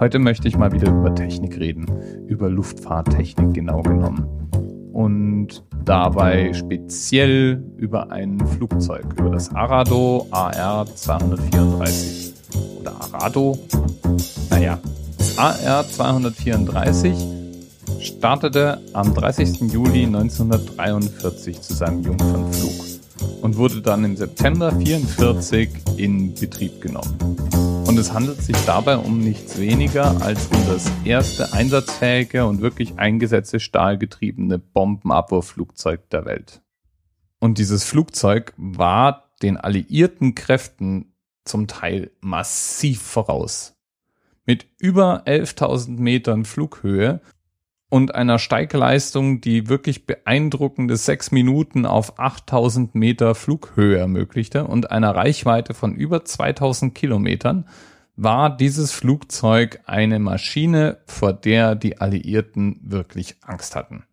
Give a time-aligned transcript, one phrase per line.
[0.00, 1.86] Heute möchte ich mal wieder über Technik reden,
[2.28, 4.28] über Luftfahrttechnik genau genommen.
[4.92, 12.32] Und dabei speziell über ein Flugzeug, über das Arado AR 234.
[12.80, 13.58] Oder Arado?
[14.50, 14.78] Naja,
[15.18, 17.14] das AR 234
[17.98, 19.72] startete am 30.
[19.72, 22.86] Juli 1943 zu seinem Jungfernflug
[23.42, 27.67] und wurde dann im September 1944 in Betrieb genommen.
[27.88, 32.98] Und es handelt sich dabei um nichts weniger als um das erste einsatzfähige und wirklich
[32.98, 36.60] eingesetzte stahlgetriebene Bombenabwurfflugzeug der Welt.
[37.40, 41.14] Und dieses Flugzeug war den alliierten Kräften
[41.46, 43.74] zum Teil massiv voraus.
[44.44, 47.22] Mit über 11.000 Metern Flughöhe
[47.90, 55.14] und einer Steigleistung, die wirklich beeindruckende sechs Minuten auf 8000 Meter Flughöhe ermöglichte und einer
[55.14, 57.66] Reichweite von über 2000 Kilometern,
[58.16, 64.04] war dieses Flugzeug eine Maschine, vor der die Alliierten wirklich Angst hatten.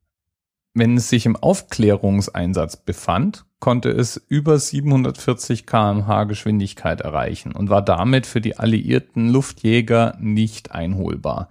[0.74, 7.82] Wenn es sich im Aufklärungseinsatz befand, konnte es über 740 kmh Geschwindigkeit erreichen und war
[7.82, 11.50] damit für die alliierten Luftjäger nicht einholbar.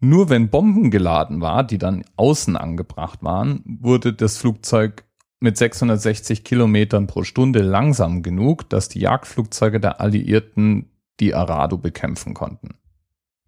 [0.00, 5.04] Nur wenn Bomben geladen war, die dann außen angebracht waren, wurde das Flugzeug
[5.40, 12.34] mit 660 Kilometern pro Stunde langsam genug, dass die Jagdflugzeuge der Alliierten die Arado bekämpfen
[12.34, 12.74] konnten.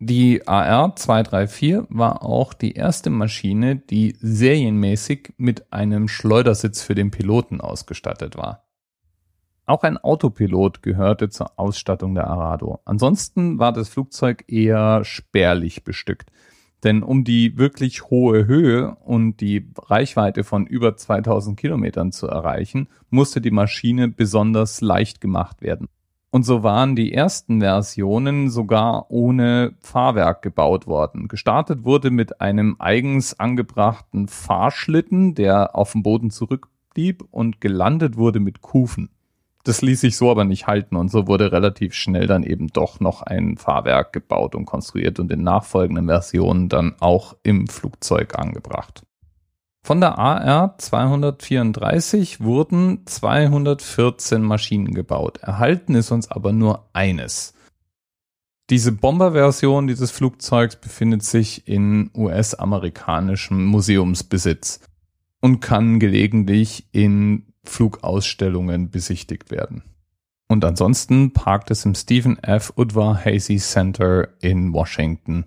[0.02, 7.60] Die AR-234 war auch die erste Maschine, die serienmäßig mit einem Schleudersitz für den Piloten
[7.60, 8.69] ausgestattet war.
[9.70, 12.80] Auch ein Autopilot gehörte zur Ausstattung der Arado.
[12.86, 16.32] Ansonsten war das Flugzeug eher spärlich bestückt.
[16.82, 22.88] Denn um die wirklich hohe Höhe und die Reichweite von über 2000 Kilometern zu erreichen,
[23.10, 25.86] musste die Maschine besonders leicht gemacht werden.
[26.30, 31.28] Und so waren die ersten Versionen sogar ohne Fahrwerk gebaut worden.
[31.28, 38.40] Gestartet wurde mit einem eigens angebrachten Fahrschlitten, der auf dem Boden zurückblieb und gelandet wurde
[38.40, 39.10] mit Kufen
[39.64, 43.00] das ließ sich so aber nicht halten und so wurde relativ schnell dann eben doch
[43.00, 49.02] noch ein Fahrwerk gebaut und konstruiert und in nachfolgenden Versionen dann auch im Flugzeug angebracht.
[49.82, 55.38] Von der AR 234 wurden 214 Maschinen gebaut.
[55.38, 57.54] Erhalten ist uns aber nur eines.
[58.68, 64.80] Diese Bomberversion dieses Flugzeugs befindet sich in US-amerikanischem Museumsbesitz
[65.40, 69.82] und kann gelegentlich in Flugausstellungen besichtigt werden.
[70.48, 72.72] Und ansonsten parkt es im Stephen F.
[72.76, 75.44] Udvar Hazy Center in Washington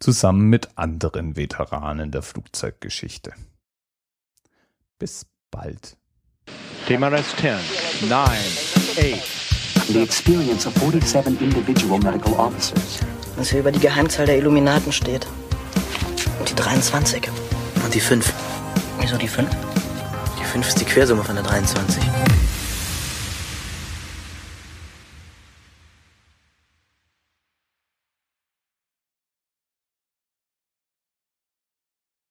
[0.00, 3.34] zusammen mit anderen Veteranen der Flugzeuggeschichte.
[4.98, 5.96] Bis bald.
[6.86, 9.46] TMRS 10, 9, 8.
[9.88, 13.00] The experience of 47 individual medical officers.
[13.36, 15.26] Was hier über die Geheimzahl der Illuminaten steht.
[16.38, 17.28] Und die 23.
[17.84, 18.32] Und die 5.
[19.00, 19.75] Wieso die 5?
[20.56, 22.02] 5 ist die Quersumme von der 23.